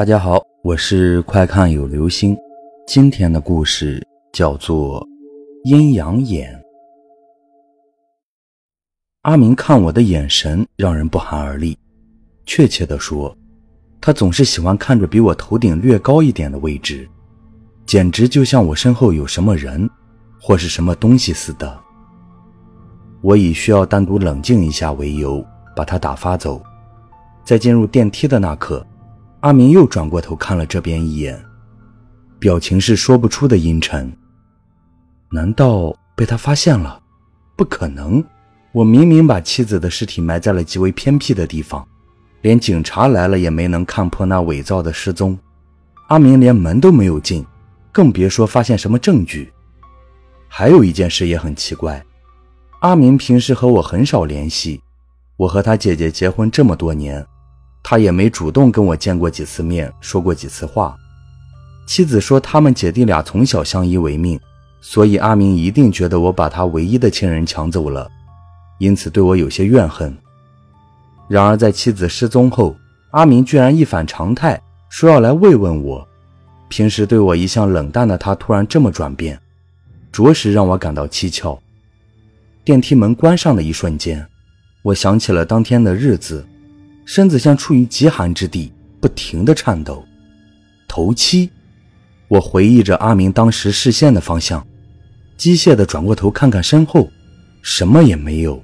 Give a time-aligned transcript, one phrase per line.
[0.00, 2.34] 大家好，我是快看有流星。
[2.86, 4.02] 今天的故事
[4.32, 4.98] 叫做
[5.64, 6.54] 《阴阳眼》。
[9.20, 11.76] 阿明看我的眼神让人不寒而栗。
[12.46, 13.36] 确切的说，
[14.00, 17.06] 他总是喜欢看着比我头顶略高一点的位置，
[17.84, 19.86] 简直就像我身后有什么人
[20.40, 21.78] 或是什么东西似的。
[23.20, 25.44] 我以需要单独冷静一下为由，
[25.76, 26.58] 把他打发走。
[27.44, 28.82] 在进入电梯的那刻。
[29.40, 31.42] 阿明又转过头看了这边一眼，
[32.38, 34.12] 表情是说不出的阴沉。
[35.32, 37.00] 难道被他发现了？
[37.56, 38.22] 不可能！
[38.72, 41.86] 我明明把妻子的尸体埋在了极为偏僻的地方，
[42.42, 45.38] 连警察来了也没能看破那伪造的失踪。
[46.08, 47.44] 阿明连门都没有进，
[47.90, 49.50] 更别说发现什么证据。
[50.48, 52.04] 还有一件事也很奇怪，
[52.80, 54.82] 阿明平时和我很少联系，
[55.36, 57.26] 我和他姐姐结婚这么多年。
[57.90, 60.96] 他也没主动跟我见过几次面，说过几次话。
[61.88, 64.38] 妻子说他们姐弟俩从小相依为命，
[64.80, 68.08] 所以阿明一定觉得我把他唯一的亲人抢走了，
[68.78, 70.16] 因此对我有些怨恨。
[71.28, 72.76] 然而在妻子失踪后，
[73.10, 76.06] 阿明居然一反常态，说要来慰问我。
[76.68, 79.36] 平时对我一向冷淡的他，突然这么转变，
[80.12, 81.60] 着实让我感到蹊跷。
[82.62, 84.24] 电梯门关上的一瞬间，
[84.82, 86.46] 我想起了当天的日子。
[87.12, 90.04] 身子像处于极寒之地，不停地颤抖。
[90.86, 91.50] 头七，
[92.28, 94.64] 我回忆着阿明当时视线的方向，
[95.36, 97.10] 机械地转过头看看身后，
[97.62, 98.62] 什么也没有。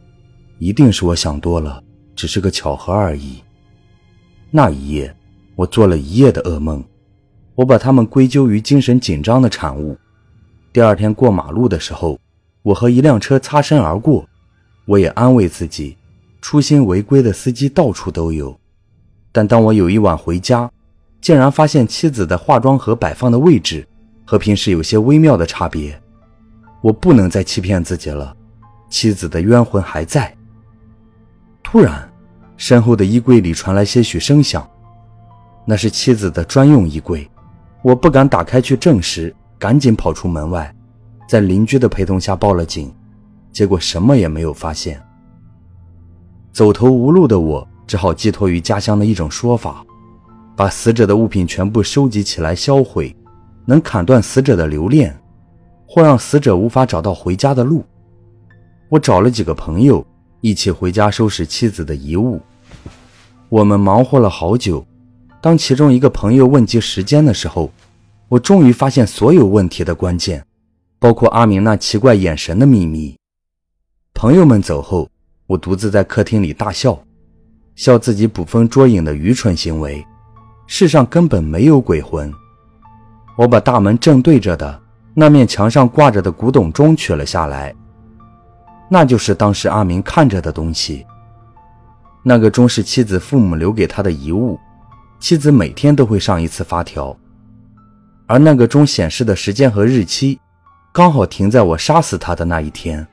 [0.60, 1.82] 一定是我想多了，
[2.14, 3.42] 只是个巧合而已。
[4.52, 5.12] 那一夜，
[5.56, 6.84] 我做了一夜的噩梦，
[7.56, 9.98] 我把它们归咎于精神紧张的产物。
[10.72, 12.16] 第二天过马路的时候，
[12.62, 14.24] 我和一辆车擦身而过，
[14.84, 15.96] 我也安慰自己。
[16.48, 18.56] 初心违规的司机到处都有，
[19.32, 20.70] 但当我有一晚回家，
[21.20, 23.84] 竟然发现妻子的化妆盒摆放的位置
[24.24, 26.00] 和平时有些微妙的差别。
[26.82, 28.32] 我不能再欺骗自己了，
[28.88, 30.32] 妻子的冤魂还在。
[31.64, 32.08] 突然，
[32.56, 34.64] 身后的衣柜里传来些许声响，
[35.64, 37.28] 那是妻子的专用衣柜。
[37.82, 40.72] 我不敢打开去证实，赶紧跑出门外，
[41.28, 42.94] 在邻居的陪同下报了警，
[43.50, 45.02] 结果什么也没有发现。
[46.56, 49.84] 走投无路的我，只好寄托于家乡的一种说法，
[50.56, 53.14] 把死者的物品全部收集起来销毁，
[53.66, 55.14] 能砍断死者的留恋，
[55.86, 57.84] 或让死者无法找到回家的路。
[58.88, 60.02] 我找了几个朋友
[60.40, 62.40] 一起回家收拾妻子的遗物。
[63.50, 64.82] 我们忙活了好久，
[65.42, 67.70] 当其中一个朋友问及时间的时候，
[68.30, 70.42] 我终于发现所有问题的关键，
[70.98, 73.14] 包括阿明那奇怪眼神的秘密。
[74.14, 75.06] 朋友们走后。
[75.46, 76.98] 我独自在客厅里大笑，
[77.76, 80.04] 笑自己捕风捉影的愚蠢行为。
[80.66, 82.32] 世上根本没有鬼魂。
[83.36, 84.82] 我把大门正对着的
[85.14, 87.72] 那面墙上挂着的古董钟取了下来，
[88.90, 91.06] 那就是当时阿明看着的东西。
[92.24, 94.58] 那个钟是妻子父母留给他的遗物，
[95.20, 97.16] 妻子每天都会上一次发条，
[98.26, 100.40] 而那个钟显示的时间和日期，
[100.92, 103.06] 刚好停在我杀死他的那一天。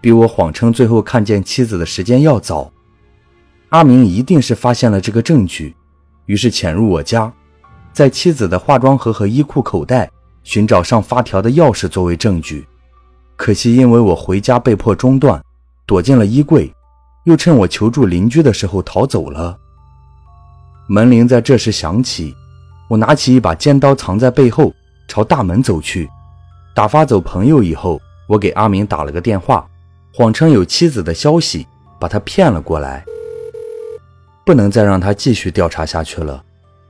[0.00, 2.70] 比我谎称最后看见妻子的时间要早，
[3.68, 5.74] 阿明一定是发现了这个证据，
[6.26, 7.32] 于是潜入我家，
[7.92, 10.10] 在妻子的化妆盒和衣裤口袋
[10.42, 12.66] 寻找上发条的钥匙作为证据。
[13.36, 15.42] 可惜因为我回家被迫中断，
[15.86, 16.72] 躲进了衣柜，
[17.24, 19.56] 又趁我求助邻居的时候逃走了。
[20.88, 22.34] 门铃在这时响起，
[22.88, 24.72] 我拿起一把尖刀藏在背后，
[25.08, 26.08] 朝大门走去。
[26.74, 29.66] 打发走朋友以后，我给阿明打了个电话。
[30.12, 31.66] 谎称有妻子的消息，
[32.00, 33.04] 把他骗了过来。
[34.44, 36.44] 不能再让他继续调查下去了，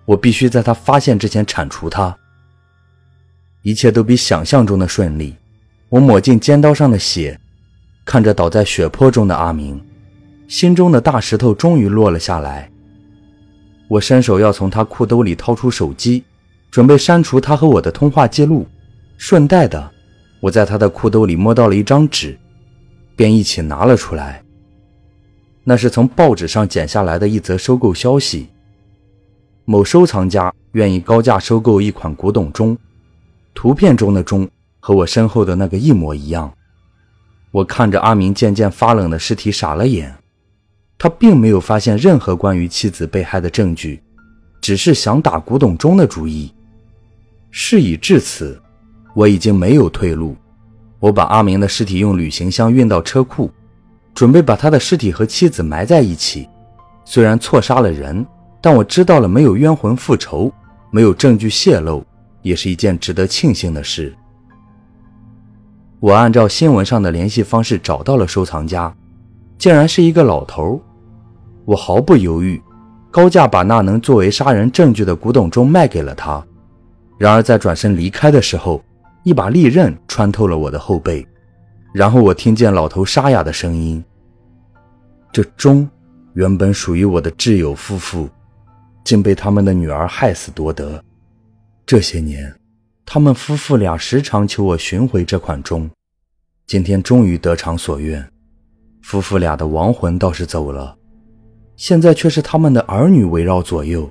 [0.07, 2.17] 我必须在他发现之前铲除他。
[3.63, 5.37] 一切都比想象中的顺利。
[5.91, 7.39] 我抹尽尖刀上的血，
[8.05, 9.85] 看着倒在血泊中的阿明，
[10.49, 12.71] 心中的大石头终于落了下来。
[13.89, 16.25] 我伸手要从他裤兜里掏出手机，
[16.71, 18.67] 准备删除他和我的通话记录。
[19.19, 19.91] 顺带的，
[20.41, 22.39] 我在他的裤兜里摸到了一张纸。
[23.21, 24.43] 便一起拿了出来。
[25.63, 28.49] 那是从报纸上剪下来的一则收购消息：
[29.67, 32.75] 某收藏家愿意高价收购一款古董钟，
[33.53, 36.51] 图片中的钟和我身后的那个一模一样。
[37.51, 40.17] 我看着阿明渐渐发冷的尸体，傻了眼。
[40.97, 44.03] 他并没有发现任何关于妻子被害的证据，
[44.63, 46.51] 只是想打古董钟的主意。
[47.51, 48.59] 事已至此，
[49.15, 50.35] 我已经没有退路。
[51.01, 53.51] 我把阿明的尸体用旅行箱运到车库，
[54.15, 56.49] 准备把他的尸体和妻子埋在一起。
[57.05, 58.25] 虽然错杀了人，
[58.61, 60.53] 但我知道了没有冤魂复仇
[60.91, 62.05] 没有证据泄露，
[62.43, 64.15] 也是一件值得庆幸的事。
[65.99, 68.95] 我按照新闻上的联系方式找到了收藏家，
[69.59, 70.81] 竟然是一个老头。
[71.65, 72.61] 我毫不犹豫，
[73.11, 76.45] 高价把那能作为杀人证据的古董钟卖给了他。
[77.19, 78.83] 然而在转身离开的时候，
[79.23, 81.27] 一把利刃穿透了我的后背。
[81.93, 84.03] 然后我听见老头沙哑的声音
[85.33, 85.89] ：“这钟
[86.35, 88.29] 原本属于我的挚友夫妇，
[89.05, 91.03] 竟被他们的女儿害死夺得。
[91.85, 92.55] 这些年，
[93.05, 95.91] 他们夫妇俩时常求我寻回这款钟。
[96.69, 98.25] 今天终于得偿所愿，
[99.03, 100.97] 夫妇俩的亡魂倒是走了，
[101.75, 104.09] 现在却是他们的儿女围绕左右，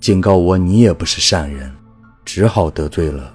[0.00, 1.72] 警告我你也不是善人，
[2.22, 3.33] 只好得罪了。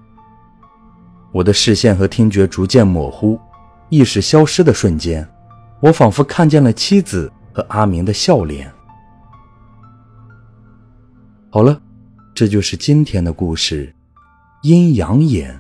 [1.32, 3.40] 我的视线和听觉逐渐模糊。”
[3.90, 5.28] 意识消失的瞬间，
[5.80, 8.72] 我仿佛看见了妻子和阿明的笑脸。
[11.50, 11.82] 好了，
[12.36, 13.88] 这就是今天的故事，
[14.62, 15.56] 《阴阳眼》。